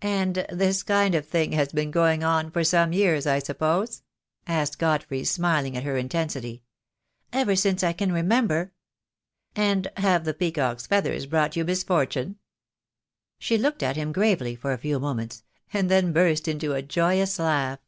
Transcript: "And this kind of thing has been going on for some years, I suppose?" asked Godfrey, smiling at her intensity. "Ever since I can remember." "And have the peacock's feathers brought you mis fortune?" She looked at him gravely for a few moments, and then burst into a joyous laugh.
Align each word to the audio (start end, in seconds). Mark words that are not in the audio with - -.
"And 0.00 0.46
this 0.50 0.82
kind 0.82 1.14
of 1.14 1.28
thing 1.28 1.52
has 1.52 1.70
been 1.70 1.90
going 1.90 2.24
on 2.24 2.50
for 2.50 2.64
some 2.64 2.94
years, 2.94 3.26
I 3.26 3.40
suppose?" 3.40 4.02
asked 4.46 4.78
Godfrey, 4.78 5.22
smiling 5.22 5.76
at 5.76 5.82
her 5.82 5.98
intensity. 5.98 6.62
"Ever 7.30 7.54
since 7.54 7.82
I 7.82 7.92
can 7.92 8.10
remember." 8.10 8.72
"And 9.54 9.88
have 9.98 10.24
the 10.24 10.32
peacock's 10.32 10.86
feathers 10.86 11.26
brought 11.26 11.56
you 11.56 11.64
mis 11.66 11.84
fortune?" 11.84 12.38
She 13.38 13.58
looked 13.58 13.82
at 13.82 13.96
him 13.96 14.12
gravely 14.12 14.56
for 14.56 14.72
a 14.72 14.78
few 14.78 14.98
moments, 14.98 15.42
and 15.74 15.90
then 15.90 16.10
burst 16.14 16.48
into 16.48 16.72
a 16.72 16.80
joyous 16.80 17.38
laugh. 17.38 17.80